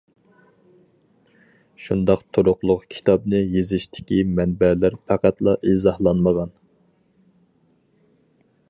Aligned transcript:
شۇنداق 1.87 2.23
تۇرۇقلۇق 2.37 2.87
كىتابنى 2.95 3.43
يېزىشتىكى 3.57 4.19
مەنبەلەر 4.41 4.97
پەقەتلا 5.11 5.57
ئىزاھلانمىغان. 5.73 6.57